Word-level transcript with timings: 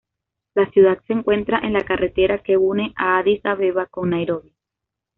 La 0.55 0.67
ciudad 0.71 0.99
se 1.05 1.13
encuentra 1.13 1.59
en 1.59 1.73
la 1.73 1.83
carretera 1.85 2.39
que 2.41 2.57
une 2.57 2.91
a 2.95 3.19
Addis 3.19 3.39
Abeba 3.45 3.85
con 3.85 4.09
Nairobi. 4.09 4.55